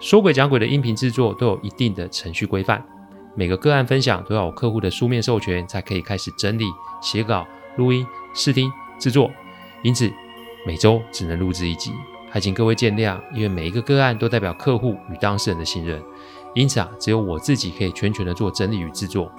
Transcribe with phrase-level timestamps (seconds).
[0.00, 2.84] 说鬼讲鬼的音频制作都有一定的程序规范，
[3.34, 6.66] 每个个案分享都要有客户的书面授权，才可以开始整理、
[7.02, 7.44] 写稿、
[7.76, 9.28] 录音、试听、制作。
[9.82, 10.08] 因此，
[10.64, 11.90] 每周只能录制一集，
[12.30, 13.20] 还请各位见谅。
[13.34, 16.00] 因为每一个个案都代表客户与当事人的信任，
[16.54, 19.32] 因此啊，只有我自己可以全权的做整理与制作。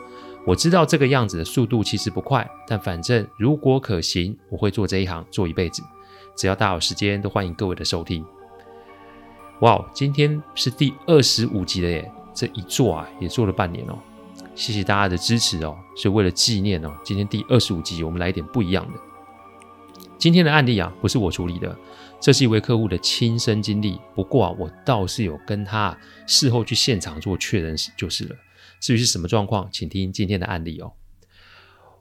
[0.46, 5.82] 我知道这个样子的速度其实不快，但反正如果可行，我会做这一行做一辈子。
[6.36, 8.26] 只要大家有时间，都欢迎各位的收听。
[9.62, 12.10] 哇，今天是第二十五集了耶！
[12.34, 14.00] 这一做啊，也做了半年哦。
[14.56, 15.78] 谢谢大家的支持哦。
[15.98, 19.00] 所以为了纪念哦，今天第二十五集，我们来一点不一样的。
[20.18, 21.78] 今天的案例啊，不是我处理的，
[22.22, 24.00] 这是一位客户的亲身经历。
[24.16, 28.36] 不过啊，我倒是有跟他事后去现场做确认，就是了。
[28.80, 30.94] 至于是什么状况，请听今天的案例哦。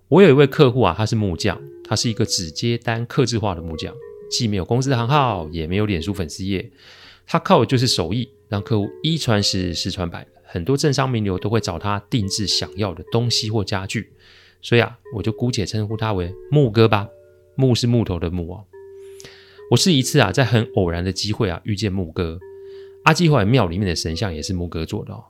[0.06, 3.92] 我有一位客户啊，他是木匠，他是一个只接单客制化的木匠，
[4.30, 6.70] 既没有公司行号，也没有脸书粉丝页。
[7.30, 14.10] 他靠的就是手艺，让客户一传十，十传百，很多政商名流都会找他定制想要的东西或家具，
[14.62, 17.06] 所以啊，我就姑且称呼他为木哥吧。
[17.54, 18.64] 木是木头的木哦。
[19.70, 22.38] 我是一次啊，在很偶然的机会啊，遇见木哥。
[23.04, 25.24] 阿基怀庙里面的神像也是木哥做的哦。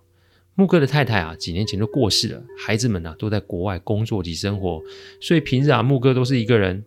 [0.55, 4.81] 木哥的太太啊，几年前就过世了，孩子们啊都在国外工作及生活，
[5.21, 6.85] 所以平日啊，木哥都是一个人。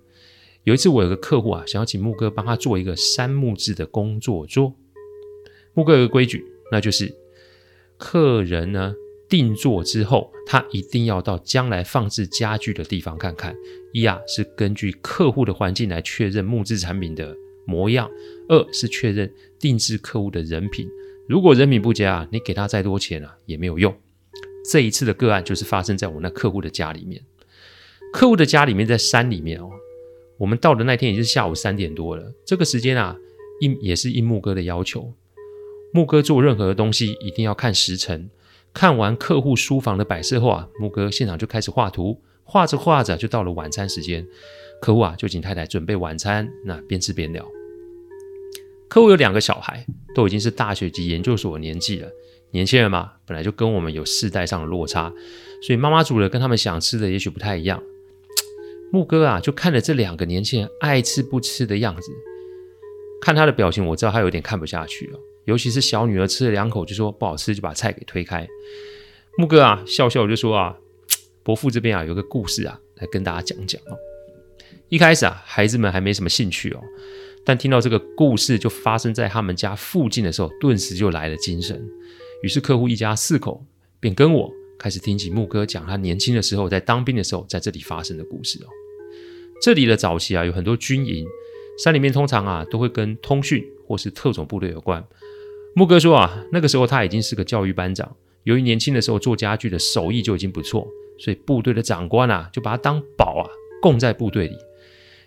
[0.63, 4.73] 有一次，我有个客户啊，想要请木哥帮他做一个杉木制的工作桌。
[5.73, 7.13] 木哥有个规矩，那就是
[7.97, 8.93] 客人呢
[9.29, 13.55] 定做之后，他一定要到将来放置家具的地方看看。
[13.93, 18.07] 一啊是根据客户的环境来确认木质产品的模样；
[18.49, 20.87] 二是确认定制客户的人品。
[21.27, 23.95] 如果人品不佳，你给他再多钱啊也没有用。
[24.69, 27.23] 这一次的个案就是发生在我那客户的家里面。
[28.11, 29.69] 客户的家里面在山里面哦。
[30.37, 32.33] 我们到的那天已经是下午三点多了。
[32.45, 33.15] 这个时间啊，
[33.61, 35.13] 应也是应木哥的要求。
[35.93, 38.29] 木哥做任何的东西一定要看时辰，
[38.73, 44.25] 看完客户书房的摆设后啊，木哥现场就开始画图，画着画着就到了晚餐时间，
[44.81, 47.45] 客户啊就请太太准备晚餐，那边吃边聊。
[48.87, 49.85] 客户有两个小孩，
[50.15, 52.09] 都已经是大学及研究所年纪了，
[52.51, 55.13] 年轻人嘛，本来就跟我们有世代上的落差，
[55.61, 57.81] 所以妈妈煮的跟他们想吃的也许不太一样。
[58.91, 62.11] 木哥啊就看着这两个年轻人爱吃不吃的样子，
[63.21, 65.19] 看他的表情，我知道他有点看不下去了。
[65.45, 68.47] 尤其是小女儿吃了两口就说不好吃，就把菜给推开。
[69.37, 70.77] 木哥啊笑笑就说啊，
[71.43, 73.97] 伯父这边啊有个故事啊，来跟大家讲讲哦。
[74.89, 76.81] 一开始啊，孩子们还没什么兴趣哦，
[77.45, 81.81] 但听到这个故事就发生在他们家附近的时候，顿时就来了精神。
[82.43, 83.65] 于是客户一家四口
[83.99, 88.67] 便跟我开始听起木哥讲他年轻的时候在当兵的时候在这里发生的故事哦。
[89.61, 91.25] 这里的早期啊有很多军营，
[91.83, 95.01] 山里面通常啊都会跟通讯或是特种部队有关。
[95.73, 100.85] 木哥说啊，那个时候他已经是个教育班长，由于年轻的时候做家具的手艺就已经不错，
[101.17, 103.49] 所以部队的长官啊就把他当宝啊
[103.81, 104.55] 供在部队里。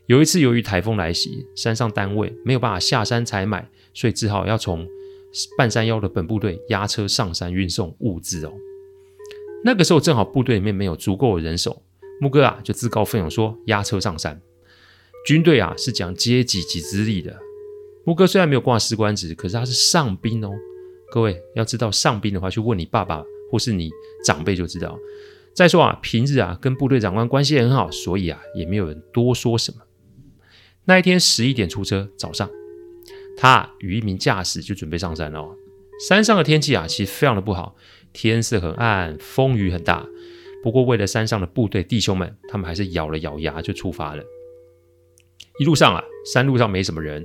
[0.07, 4.87] 有一次由于台风来袭，山上单位没有办法下山采买，所以只好要从
[5.57, 8.53] 半山腰的本部队押车上山运送物资哦。
[9.65, 11.83] 那个时候正好部队里面没有足够的人手，
[12.21, 14.39] 木哥啊就自告奋勇说押车上山。
[15.27, 17.44] 军队啊是讲阶级及资历的。
[18.07, 20.51] 木哥虽然没有挂士官职，可是他是上兵哦。
[21.11, 23.91] 各位要知道，上兵的话，去问你爸爸或是你
[24.25, 24.99] 长辈就知道。
[25.55, 29.79] 再说啊，平日啊跟部队长官关系很好，所以啊也没有人多说什么。
[30.85, 32.51] 那一天十一点出车，早上
[33.39, 35.57] 他与一名驾驶就准备上山了哦。
[36.09, 37.77] 山上的天气啊其实非常的不好，
[38.13, 40.05] 天色很暗，风雨很大。
[40.63, 44.23] 不过为了山上的部队弟兄们，他们还是咬了咬牙就出发了。
[45.61, 46.03] 一路上啊，
[46.33, 47.25] 山路上没什么人。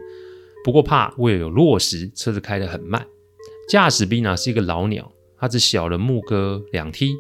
[0.64, 3.06] 不过怕为了有落石，车子开得很慢。
[3.68, 7.14] 驾驶兵呢是一个老鸟，他只小了木哥两梯，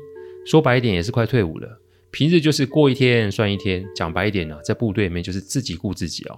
[0.45, 1.79] 说白一点也是快退伍了。
[2.11, 6.35] 平日就是过一天算一天，讲白一点呢，在部队里面就是自己顾自己哦。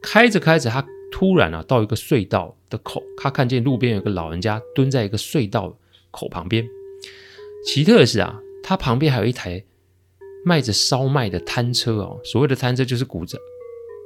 [0.00, 5.78] 开着开着，他突然啊到一个隧道的口，他看见路边有个老人家蹲在一个隧道
[6.10, 6.66] 口旁边。
[7.66, 9.62] 奇特的是啊，他旁边还有一台
[10.44, 12.18] 卖着烧麦的摊车哦。
[12.24, 13.38] 所谓的摊车就是鼓着。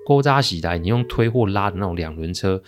[0.07, 2.63] 勾扎起来，你用推或拉的那种两轮车，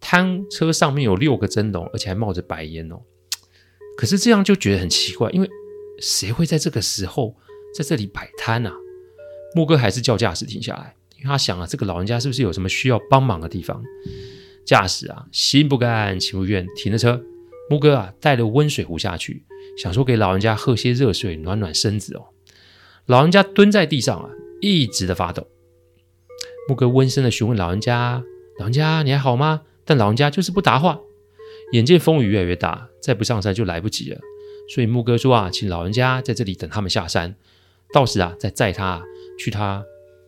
[0.00, 3.02] 摊车上面有六个蒸笼，而且还冒着白烟哦。
[3.96, 5.48] 可是这样就觉得很奇怪，因为
[6.00, 7.36] 谁会在这个时候
[7.76, 8.72] 在这里摆摊啊？
[9.54, 13.82] 木哥还是叫驾驶停下来，因为他想啊，这个老人家是不是有什么需要帮忙的地方？
[14.64, 17.22] 驾驶啊，心不甘情不愿，停了车。
[17.70, 19.44] 木哥啊，带了温水壶下去，
[19.78, 22.26] 想说给老人家喝些热水暖暖身子哦。
[23.06, 24.28] 老人家蹲在地上啊，
[24.60, 25.46] 一直的发抖。
[26.68, 28.22] 木哥温声的询问老人家
[28.58, 30.98] ：“老人家，你还好吗？”但老人家就是不答话。
[31.72, 34.20] 眼见风雨越来越大，再不上山就来不及了，
[34.68, 37.34] 所以木哥说啊，请老人家在这里等他们下山，
[37.92, 39.02] 到时啊再载他
[39.38, 39.84] 去他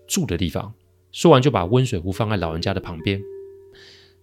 [0.06, 0.74] 住的地方。
[1.12, 3.22] 说完就把温水壶放在老人家的旁边。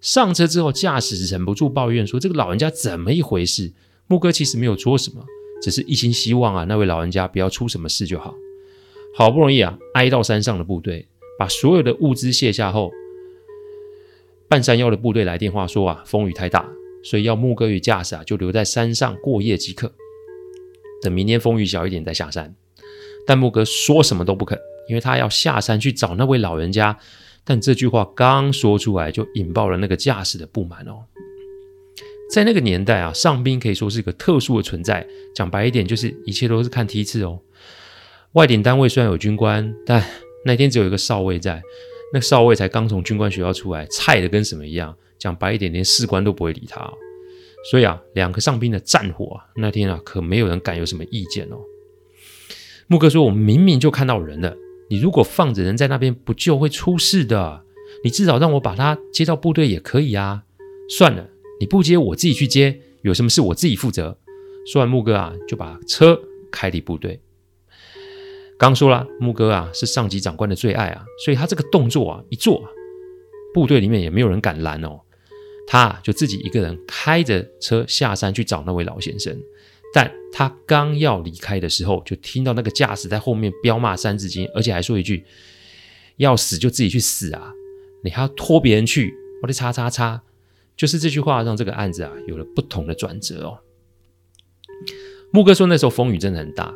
[0.01, 3.71] 上车之后，驾驶忍不住抱怨说：“这个老人家怎么一回事？”
[4.05, 5.25] 木哥其实没有做什么，
[5.61, 8.35] 只是一心希望啊那位老人家不要出什么事就好。
[9.15, 11.07] 好不容易啊挨到山上的部队，
[11.37, 12.91] 把所有的物资卸下后，
[14.47, 16.69] 半山腰的部队来电话说啊风雨太大。
[17.03, 19.91] 所以要木哥与驾驶啊，就留在山上过夜即可。
[21.01, 22.55] 等明天风雨小一点再下山。
[23.27, 24.57] 但木哥说什么都不肯，
[24.87, 26.97] 因为他要下山去找那位老人家。
[27.43, 31.03] 但这句话刚说出来，就引爆了那个驾驶的不满哦。
[32.31, 35.05] 在那个年代啊，上宾可以说是一个特殊的存在。
[35.35, 37.41] 讲白一点，就是一切都是看梯次哦。
[38.31, 40.01] 外点单位虽然有军官，但
[40.45, 41.61] 那天只有一个少尉在。
[42.13, 44.95] 那少尉才刚从军官学校出来，菜的跟什么一样。
[45.17, 46.93] 讲白一点，连士官都不会理他哦。
[47.71, 51.57] 所以啊，两个上宾的战火啊，那天啊，可没有人敢有什么意见哦。
[52.87, 54.55] 木哥说：“我们明明就看到人了，
[54.89, 57.63] 你如果放着人在那边，不就会出事的？
[58.03, 60.43] 你至少让我把他接到部队也可以啊。
[60.89, 61.29] 算了，
[61.59, 64.17] 你不接，我自己去接，有什么事我自己负责。”
[64.67, 66.19] 说完，木哥啊，就把车
[66.51, 67.19] 开离部队。
[68.63, 72.63] 刚说了，木哥啊，是上级长官的最爱啊，所以他这个动作啊，一做，
[73.53, 75.01] 部队里面也没有人敢拦哦。
[75.67, 79.37] 他就自己一个人开着车下山去找那位老先生，
[79.93, 85.25] 但他刚要离开的时候，就听到那个驾驶在后面飙骂三字经，而且还说一句
[86.15, 87.53] ：“要死就自己去死啊！
[88.01, 90.23] 你还要拖别人去，我的叉叉叉！”
[90.77, 93.59] 就是这句话让这个案子啊有了不同的转折哦。
[95.31, 96.73] 木哥说那时候风雨真的很大，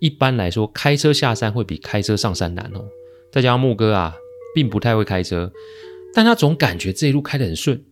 [0.00, 2.84] 一般来说开车下山会比开车上山难哦。
[3.32, 4.14] 再加上木哥啊
[4.54, 5.52] 并不太会开车，
[6.14, 7.84] 但他总感觉这一路开得很顺。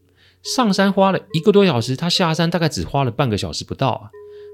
[0.43, 4.11] 上山花了一个多小时，他下山大概只花了半个小时不到啊。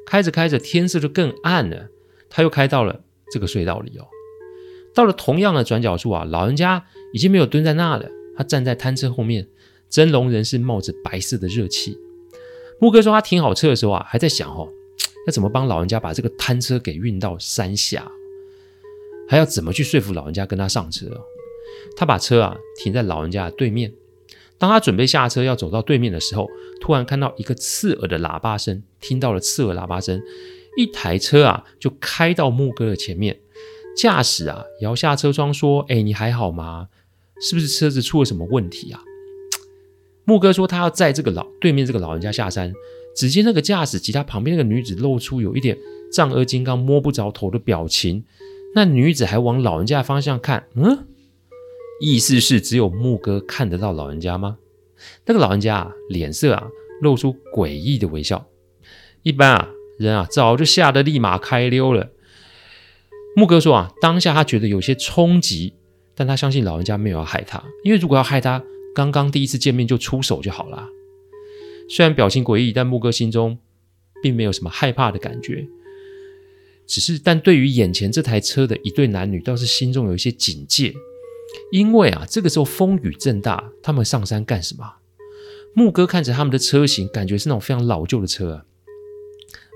[0.07, 1.89] 开着开着，天色就更暗了。
[2.29, 4.07] 他又开到了这个隧道里哦。
[4.95, 9.47] 到了同样的转角处啊，老人家已经没有蹲在那了，他站在摊车后面，
[9.89, 11.97] 蒸笼仍是冒着白色的热气。
[12.81, 14.69] 木哥说他停好车的时候啊，还在想哦，
[15.27, 18.11] 要怎么帮老人家把这个摊车给运到山下，
[19.29, 21.07] 还要怎么去说服老人家跟他上车。
[21.97, 23.93] 他把车啊停在老人家的对面。
[24.59, 26.49] 当他准备下车要走到对面的时候，
[26.81, 30.23] 突然看到一个刺耳的喇叭声，听到了刺耳喇叭声，
[30.77, 33.41] 一台车啊就开到木哥的前面，
[33.97, 36.89] 驾驶啊摇下车窗说：“哎，你还好吗？
[37.41, 39.03] 是不是车子出了什么问题啊？”
[40.25, 42.73] 木哥说他要载这个老对面这个老人家下山，
[43.14, 45.76] 只见那个驾驶吉他旁边那个女子露出有一点
[46.12, 48.25] 丈二金刚摸不着头的表情，
[48.75, 51.06] 那女子还往老人家的方向看，嗯。
[52.00, 54.59] 意思是只有木哥看得到老人家吗？
[55.26, 56.67] 那个老人家啊，脸色啊
[57.01, 58.44] 露出诡异的微笑。
[59.22, 62.10] 一般啊人啊早就吓得立马开溜了。
[63.37, 65.75] 木哥说啊，当下他觉得有些冲击，
[66.17, 70.89] 但他相信老人家没有要害他，因为如果要害他，刚刚第一次见面就出手就好了。
[71.94, 73.58] 虽然表情诡异，但木哥心中
[74.22, 75.67] 并没有什么害怕的感觉，
[76.87, 80.94] 只是但对于眼前这台车的一对男女，倒是心中有一些警戒。
[81.70, 84.94] 因为啊，这个时候风雨正大，他们上山干什么？
[85.75, 88.65] 木哥看着他们的车型，感觉是那种非常老旧的车啊，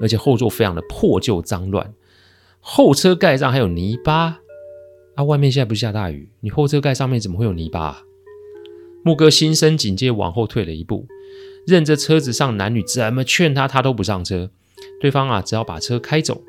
[0.00, 1.92] 而且后座非常的破旧脏乱，
[2.60, 4.40] 后车盖上还有泥巴
[5.16, 5.24] 啊！
[5.24, 8.02] 外面现在不是下大雨，你后车盖上面怎么会有泥巴啊？
[9.04, 11.06] 木哥心生警戒，往后退了一步，
[11.66, 14.50] 任着车子上男女怎么劝他，他都不上车。
[15.00, 16.42] 对方啊，只好把车开走。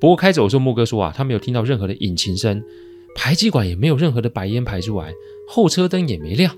[0.00, 2.62] 不过开走的时候，木哥说啊，他没有听到任何的引擎声。
[3.14, 5.12] 排气管也没有任何的白烟排出来，
[5.48, 6.56] 后车灯也没亮。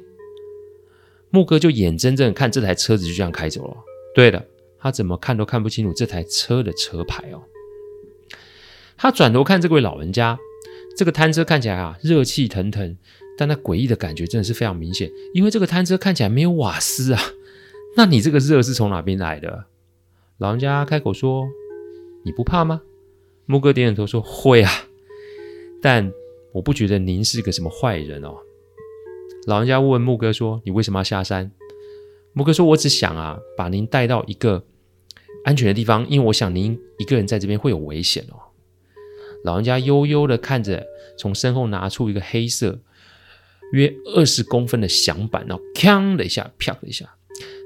[1.30, 3.76] 木哥就眼睁睁看这台车子就这样开走了。
[4.14, 4.44] 对了，
[4.78, 7.42] 他怎么看都看不清楚这台车的车牌哦。
[8.98, 10.38] 他转头看这位老人家，
[10.96, 12.96] 这个摊车看起来啊热气腾腾，
[13.38, 17.22] 但那诡异的感觉真的是非常明显，因为这个摊车看起来没有瓦斯啊。
[17.96, 19.66] 那你这个热是从哪边来的？
[20.38, 21.44] 老人家开口说
[22.24, 22.82] ：“你不怕吗？”
[23.46, 24.70] 木哥点点头说：“会啊，
[25.80, 26.12] 但。”
[26.52, 28.36] 我不觉得您是个什么坏人哦。
[29.46, 31.50] 老人家问木哥说：“你为什么要下山？”
[32.34, 34.62] 木哥说：“我只想啊，把您带到一个
[35.46, 38.36] 安全的地方，因为我想您一个人在这边会有危险哦。”
[39.44, 42.78] 老人家悠悠的看着，从身后拿出一个黑色
[43.72, 47.14] 约二十公分的响板，然后锵的一下，啪的一下，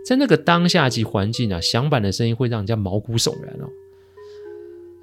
[0.06, 3.68] 在那个当下及环境啊，响板的声音会让人家毛骨悚然哦。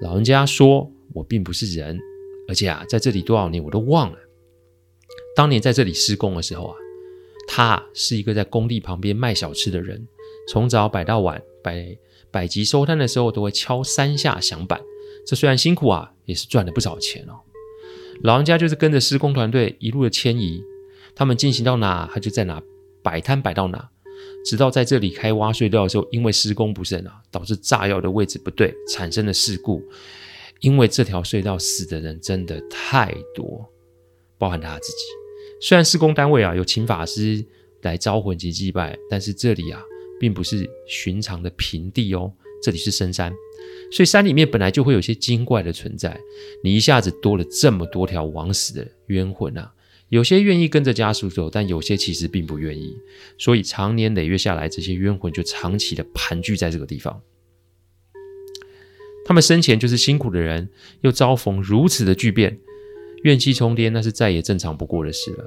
[0.00, 2.00] 老人家说：“我并不是人，
[2.48, 4.18] 而且啊，在这里多少年我都忘了，
[5.36, 6.76] 当年在这里施工的时候啊。”
[7.46, 10.08] 他是一个在工地旁边卖小吃的人，
[10.48, 11.94] 从早摆到晚，摆
[12.30, 14.80] 摆集收摊的时候都会敲三下响板。
[15.26, 17.44] 这虽然辛苦啊，也是赚了不少钱哦。
[18.22, 20.62] 老人家就是跟着施工团队一路的迁移，
[21.14, 22.62] 他们进行到哪，他就在哪
[23.02, 23.90] 摆摊摆到哪，
[24.44, 29.82] 直到在这里开挖隧道的时候，因为施工不慎啊，导致炸药的位置不对，产生了事故。
[30.60, 33.68] 因为这条隧道死的人真的太多，
[34.38, 35.04] 包含他自己。
[35.60, 37.44] 虽然施工单位啊有请法师
[37.82, 39.82] 来招魂及祭拜，但是这里啊
[40.18, 42.32] 并不是寻常的平地哦，
[42.62, 43.32] 这里是深山，
[43.90, 46.18] 所以山里面本来就会有些精怪的存在。
[46.62, 49.70] 你一下子多了这么多条枉死的冤魂啊，
[50.14, 52.96] 有些愿意跟着家属走，但有些其实并不愿意，
[53.36, 57.20] 所以长年累月下来，这些冤魂就长期的盘踞在这个地方。
[59.26, 60.68] 他们生前就是辛苦的人，
[61.00, 62.56] 又遭逢如此的巨变。
[63.24, 65.44] 怨气冲天，那是再也正常不过的事了。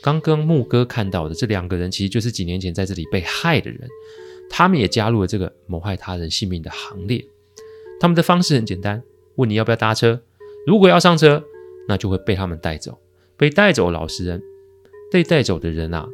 [0.00, 3.86] 刚刚牧哥看到的这两个人，其实就是几年前在这里被害的人，
[4.48, 7.22] 他们也加入了这个谋害他人性命的行列。
[8.00, 9.02] 他们的方式很简单，
[9.34, 10.22] 问你要不要搭车，
[10.66, 11.44] 如果要上车，
[11.86, 12.98] 那就会被他们带走。
[13.40, 14.42] 被带走的老实人，
[15.10, 16.06] 被带走的人啊，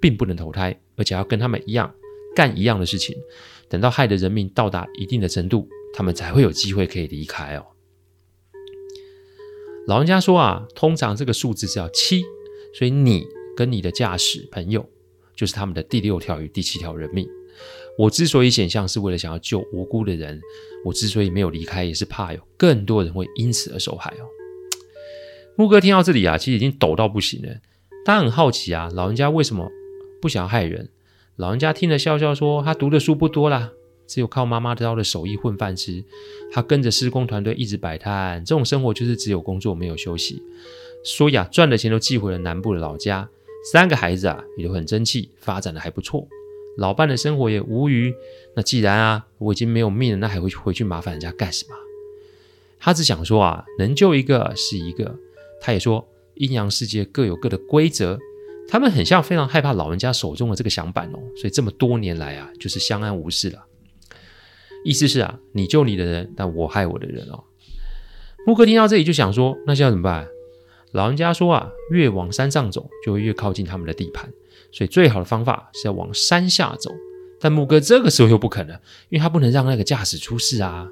[0.00, 1.94] 并不能投胎，而且要跟他们一样
[2.34, 3.16] 干一样的事情。
[3.68, 7.64] 等到害的人命到达一定的程度，他们才会有机会可以离开哦。
[9.86, 12.24] 老人家说啊，通常这个数字是要七，
[12.74, 14.84] 所以你跟你的驾驶朋友
[15.36, 17.28] 就是他们的第六条与第七条人命。
[17.96, 20.40] 我之所以显象，是为了想要救无辜的人。
[20.84, 24.26] 我之所以没有离开，也是怕有更多人会因此而受害哦。
[25.56, 27.56] 木哥听到这里啊，其实已经抖到不行了。
[28.04, 29.70] 他很好奇啊，老人家为什么
[30.20, 30.88] 不想害人？
[31.36, 33.70] 老人家听了笑笑说：“他读的书不多啦。”
[34.08, 36.04] 只有靠妈妈教的手艺混饭吃，
[36.50, 40.42] 他跟着施工团队一直摆摊，这种生活就是只有工作没有休息。
[41.04, 43.28] 所以啊，赚的钱都寄回了南部的老家，
[43.72, 46.26] 三个孩子啊也都很争气，发展的还不错。
[46.76, 48.12] 老伴的生活也无虞。
[48.56, 51.76] 那既然啊我已经没有命了，那还会回去麻烦人家干什么？
[52.80, 55.16] 他只想说啊，能救一个是一个。
[55.64, 56.04] 他也说，
[56.34, 58.18] 阴阳世界各有各的规则，
[58.68, 63.64] 他们很像非常害怕老人家手中的这个响板哦，所以这么多年来啊，就是相安无事了。
[64.84, 67.44] 意思是啊，你救你的人，但我害我的人哦。
[68.44, 70.26] 木哥听到这里就想说，那现在怎么办？
[70.90, 74.28] 老人家说啊，越往山上走，就会越靠近他们的地盘，
[74.72, 76.90] 所以最好的方法是要往山下走。
[77.38, 78.74] 但木哥这个时候又不可能，
[79.08, 80.88] 因为他不能让那个驾驶出事啊。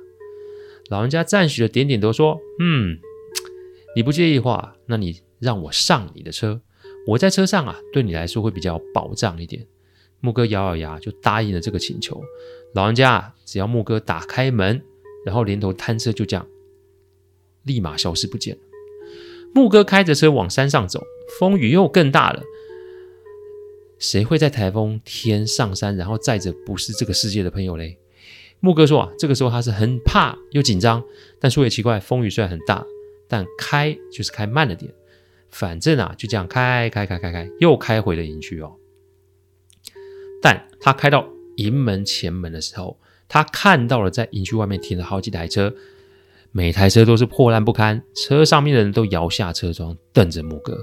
[0.89, 2.99] 老人家赞许的点点头说：“嗯，
[3.95, 6.61] 你不介意的话，那你让我上你的车，
[7.07, 9.67] 我在车上啊，对你来说会比较保障一点。”
[10.23, 12.23] 木哥咬咬牙就答应了这个请求。
[12.75, 14.83] 老人家啊只要木哥打开门，
[15.25, 16.47] 然后连头摊车就这样
[17.65, 18.61] 立马消失不见了。
[19.55, 21.03] 木哥开着车往山上走，
[21.39, 22.43] 风雨又更大了。
[23.99, 27.99] 谁会在台风天上山，然后载着不是这个世界的朋友嘞？
[28.61, 31.03] 木哥说啊，这个时候他是很怕又紧张，
[31.41, 32.87] 但说也奇怪，风雨虽然很大，
[33.31, 34.93] 但开就是开慢了点。
[35.49, 38.77] 反正啊，就这样开开开开开，又开回了营区哦。
[40.43, 41.27] 但他开到。
[41.57, 45.75] 营门前门的时候，他看到了在营区外面停了好几台车，
[46.53, 50.79] 每台车都是破烂不堪，车上面的人都摇下车窗，瞪着木哥。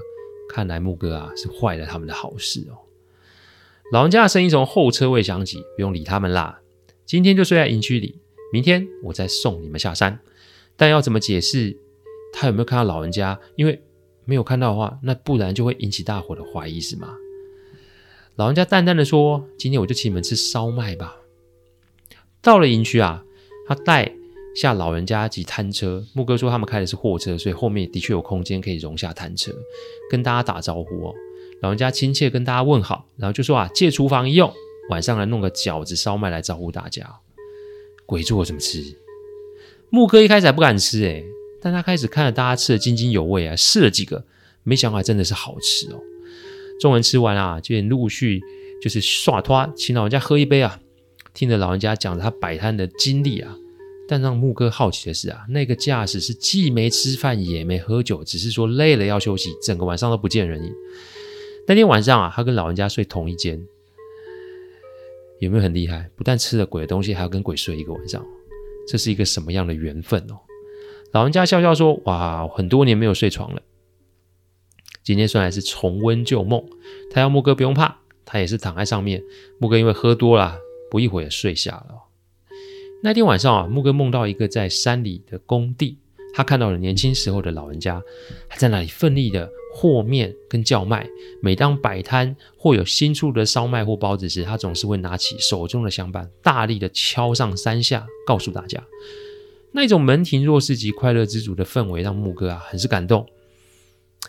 [0.48, 2.78] 看来木哥啊是坏了他们的好事哦。
[3.90, 6.60] 老人家的声音从后车位响起：“不用理他们啦，
[7.04, 8.20] 今天就睡在营区里，
[8.52, 10.20] 明天我再送你们下山。”
[10.76, 11.76] 但要怎么解释
[12.40, 13.36] 他有没有看到老人家？
[13.56, 13.82] 因为
[14.24, 17.16] 没有看到的话，那不然就会引起大伙的怀疑，是吗？
[18.36, 21.16] 老人家淡淡的说：“今天我就请你们吃烧麦吧。”
[22.40, 23.24] 到了营区啊，
[23.66, 24.12] 他带
[24.54, 26.06] 下老人家及摊车。
[26.12, 29.50] 木哥说他们开的是货车，所以后面的确有空间可以容下摊车，
[30.08, 31.14] 跟大家打招呼哦。
[31.60, 34.52] 老人家亲切跟大家问好，然后就说：“啊，借厨房一用，
[34.90, 37.18] 晚上来弄个饺子烧麦来招呼大家。”
[38.06, 38.80] 鬼做怎么吃？
[39.90, 41.24] 木哥一开始还不敢吃诶，
[41.60, 44.24] 但他开始看着大家吃的津津有味啊，试了几个，
[44.62, 46.00] 没想到还真的是好吃哦。
[46.80, 48.40] 众人吃完啊，就陆续
[48.80, 50.80] 就是刷拖，请老人家喝一杯啊。
[51.34, 53.56] 听着老人家讲着他摆摊的经历啊，
[54.08, 60.72] 但让木哥好奇的是啊，那个驾驶是既没吃饭也没喝酒，只是说累了要休息，整个晚上都不见人影。
[61.66, 63.60] 那天晚上啊，他跟老人家睡同一间，
[65.38, 66.10] 有没有很厉害？
[66.16, 68.24] 不但吃了鬼的东西，还要跟鬼睡一个晚上，
[68.88, 70.38] 这是一个什么样的缘分哦？
[71.12, 73.62] 老人家笑笑说：“哇，很多年没有睡床了，
[75.02, 76.62] 今天算来是重温旧梦。
[77.10, 79.22] 他要木哥不用怕，他也是躺在上面。
[79.58, 80.58] 木哥因为喝多了，
[80.90, 81.94] 不一会儿睡下了。
[83.02, 85.98] 那天晚上啊，木哥梦到一个在山里的工地，
[86.34, 88.02] 他看到了年轻时候的老人家，
[88.48, 91.06] 还在那里奋力的。”和面跟叫卖，
[91.40, 98.82] 每当摆摊或有新出的烧麦或包子时，他总是会拿起手中的香板，大力的敲上三下，告诉大家，
[99.78, 103.24] 那种门庭若市及快乐之主的氛围，让木哥啊很是感动。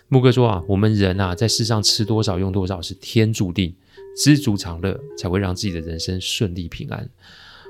[0.07, 3.75] 木哥说啊，我们人啊在世上吃多少用多少是天注定，
[4.15, 7.09] 知足常乐才会让自己的人生顺利平安。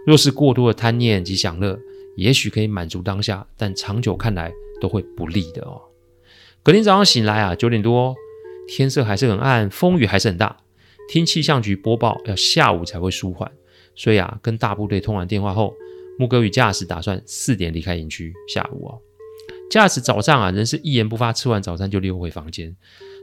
[0.05, 1.79] 若是过多的贪念及享乐，
[2.17, 5.81] 也许可以满足当下，但长久看来都会不利的哦。
[6.61, 8.13] 隔天早上醒来啊，九点多，
[8.67, 10.57] 天色还是很暗，风雨还是很大。
[11.07, 13.49] 听气象局播报，要下午才会舒缓。
[13.95, 15.73] 所以啊，跟大部队通完电话后，
[16.19, 18.33] 木哥与驾驶打算四点离开营区。
[18.53, 19.01] 下午哦，
[19.71, 22.75] 驾驶早上啊，仍是一言不发，吃完早餐就溜回房间，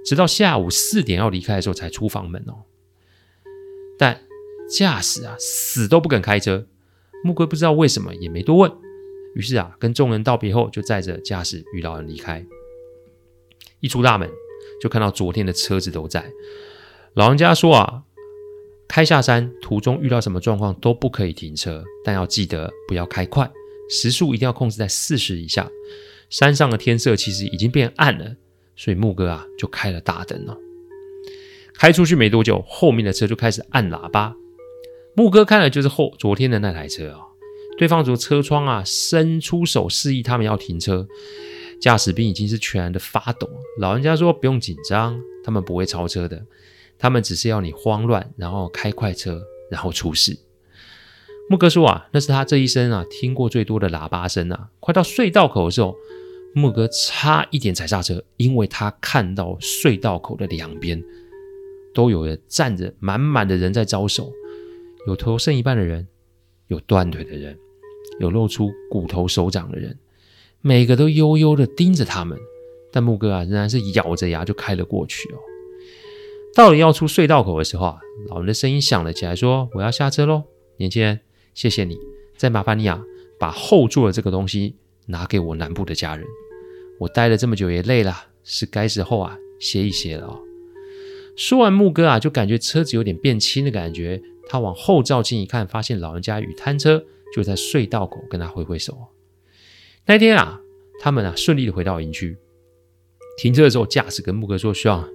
[0.06, 2.64] 直到下午四点要离开的时候才出房门哦。
[3.98, 4.22] 但
[4.70, 6.66] 驾驶啊，死都不肯开车。
[7.22, 8.72] 木哥不知道为什么，也没多问。
[9.34, 12.42] 于是啊，跟众人道别后，就载着驾驶与老人离开。
[13.80, 14.30] 一出大门，
[14.80, 16.24] 就看到昨天的车子都在。
[17.12, 18.04] 老人家说啊，
[18.88, 23.50] 开下山途中遇到什么状况都不可以停车，但要记得不要开快，
[23.90, 25.68] 时速一定要控制在四十以下。
[26.30, 28.36] 山上的天色其实已经变暗了，
[28.74, 30.56] 所以木哥啊就开了大灯了。
[31.74, 34.34] 开出去没多久，后面的车就开始按喇叭。
[35.14, 37.20] 木哥看了就是后昨天的那台车啊，
[37.76, 41.06] 对方从车窗啊伸出手示意他们要停车。
[41.78, 43.46] 驾驶兵已经是全然的发抖。
[43.78, 46.42] 老人家说：“不用紧张，他们不会超车的，
[46.98, 50.38] 他们只是要你慌乱，然后开快车，然后出事。”
[51.48, 54.68] 木哥说：“啊，那是他这一生啊听过最多的喇叭声啊！
[54.80, 55.94] 快到隧道口的时候，
[56.54, 61.00] 木哥差一点踩刹车，因为他看到隧道口的两边
[61.94, 64.32] 都有人站着，满满的人在招手，
[65.06, 66.08] 有头剩一半的人，
[66.66, 67.56] 有断腿的人，
[68.18, 69.96] 有露出骨头手掌的人。”
[70.62, 72.36] 每个都悠悠地盯着他们，
[72.90, 75.38] 但木哥啊仍然是咬着牙就开了过去哦。
[76.56, 80.44] 到了要出隧道口的时候啊，老人的声音响了起来，说：“我要下车喽，
[80.78, 81.20] 年轻人，
[81.52, 81.98] 谢谢你，
[82.38, 83.04] 再麻烦你啊，
[83.38, 86.26] 把后座的这个东西拿给我南部的家人。
[86.98, 90.40] 我待了这么久也累了，是该时候啊歇一歇了哦。”
[91.36, 98.96] 说完，木哥啊就感觉车子有点变轻的感觉，他往后照镜一看，发现老人家与摊车就在隧道口跟他挥挥手。
[100.06, 100.62] 那天啊，
[101.02, 102.38] 他们啊顺利的回到营区。
[103.36, 105.06] 停车的时候，驾驶跟木哥说：“需要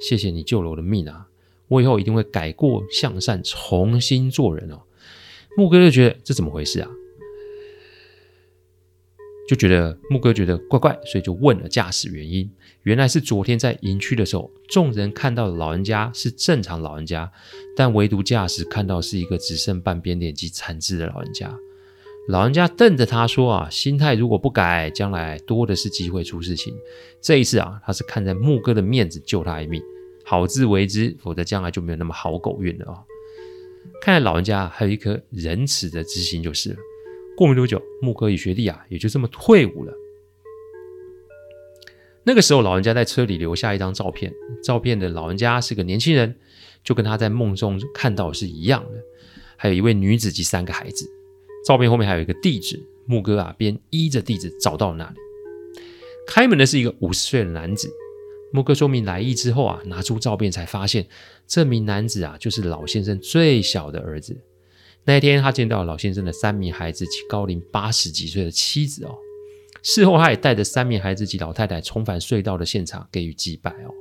[0.00, 1.28] 谢谢你救了我的命啊！
[1.68, 4.82] 我以后一定会改过向善，重新做人哦。”
[5.56, 6.90] 木哥就觉得这怎么回事啊？
[9.46, 12.50] 就觉得木哥觉得怪怪，所以就问了驾驶原因。
[12.82, 17.30] 原来是昨天在营区的时候，众人看到的老人家是正常老人家，
[17.76, 21.54] 但唯独驾驶看到是一个只剩半边脸及残肢的老人家。
[22.28, 26.74] 老人家瞪着他说：“啊，心态如果不改，将来多的是机会出事情。
[27.20, 29.82] 这一次啊，他是看在木哥的面子救他一命，
[30.24, 33.04] 好自为之，否则将来就没有那么好狗运了啊。”
[34.00, 36.76] 看来老人家还有一颗仁慈的之心就是了。
[37.36, 39.92] 过没多久，木哥与学弟啊也就这么退伍了。
[42.22, 44.32] 那个时候，老人家在车里留下一张照片，
[44.62, 46.34] 照片的老人家是个年轻人，
[46.82, 48.98] 就跟他在梦中看到是一样的，
[49.56, 51.06] 还有一位女子及三个孩子。
[51.66, 55.16] 照片后面还有一个地址，木哥啊，便依着地址找到了那里。
[56.26, 57.90] 开门的是一个五十岁的男子。
[58.52, 61.06] 木哥说明来意之后啊，拿出照片才发现，
[61.46, 64.40] 这名男子啊，就是老先生最小的儿子。
[65.04, 69.14] 那一天，他见到老先生的三名孩子及高龄八十几岁的妻子哦。
[69.82, 73.92] 事后，他也带着三名孩子及老太太重返隧道的现场，给予祭拜哦。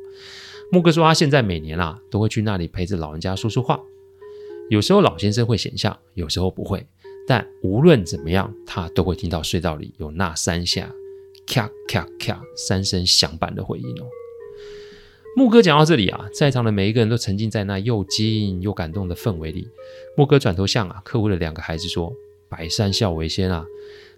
[0.71, 3.82] 木哥说，他现在每年啊，都会去那里陪着老人家说说话。
[4.69, 6.86] 有时候老先生会显像，有时候不会。
[7.28, 10.94] 但无论怎么样，他都会听到隧道里有那三下
[11.48, 14.06] “咔咔咔”三声响板的回音哦。
[15.36, 19.68] 木哥讲到这里啊，在场的每一个人都沉浸在那又惊又感动的氛围里。
[20.16, 22.14] 木哥转头向啊客户的两个孩子说
[22.48, 23.66] ：“百善孝为先啊，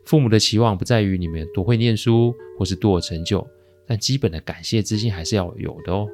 [0.03, 3.47] 父母的期望不在于你们多会念书或是多有成就，
[3.85, 6.05] 但基本的感谢之心还是要有的哦。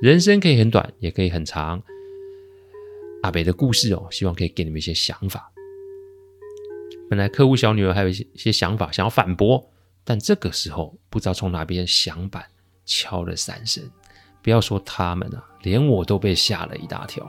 [0.00, 1.80] 人生可以很短，也可以很长。
[3.22, 5.50] 阿北的故事哦，希望可以给你们一些想法。”
[7.12, 9.62] 本来客户小女儿还有一些想法想要反驳，
[10.02, 12.42] 但这个时候不知道从哪边响板
[12.86, 13.84] 敲了三声，
[14.40, 17.22] 不要说他们啊，连我都被吓了一大跳。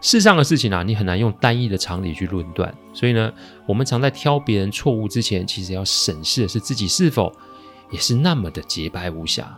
[0.00, 2.72] 世上的事情啊，你很难用单一的常理去论断。
[2.92, 3.32] 所以呢，
[3.66, 7.36] 我们常在挑别人错误之前，其实要审视的是自己是否
[7.90, 9.52] 也是那么的洁白无瑕。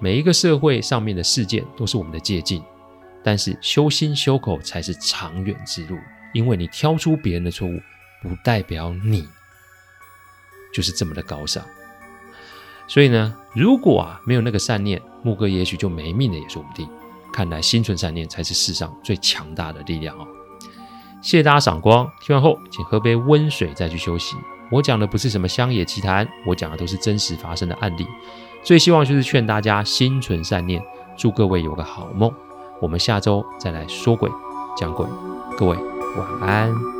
[0.00, 2.62] 每一个社会上面的事件都是我们的借鉴，
[3.22, 5.98] 但是修心修口才是长远之路。
[6.32, 7.78] 因为你挑出别人的错误，
[8.26, 9.28] 不代表你
[10.74, 11.62] 就是这么的高尚。
[12.88, 16.88] 所以呢，如果啊没有那个善念，木哥也许就没命了，也说不定。
[17.32, 20.26] 看来心存善念才是世上最强大的力量哦。
[21.20, 24.36] 谢谢大家赏光，听完后请喝杯温水再去休息。
[24.70, 28.06] 我讲的不是什么乡野奇谈，我讲的都是真实发生的案例。
[28.62, 30.82] 最希望就是劝大家心存善念，
[31.16, 32.32] 祝各位有个好梦。
[32.80, 34.30] 我们下周再来说鬼
[34.76, 35.06] 讲鬼，
[35.58, 35.76] 各位
[36.16, 36.95] 晚安。